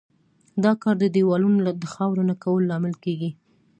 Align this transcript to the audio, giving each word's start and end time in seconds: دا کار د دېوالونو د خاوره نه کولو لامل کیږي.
دا 0.63 0.71
کار 0.81 0.95
د 0.99 1.05
دېوالونو 1.15 1.59
د 1.81 1.85
خاوره 1.93 2.23
نه 2.29 2.35
کولو 2.43 2.67
لامل 2.71 2.95
کیږي. 3.03 3.29